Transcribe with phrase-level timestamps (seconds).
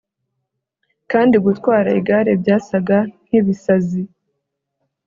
[1.11, 4.01] kandi gutwara igare byasaga nkibisazi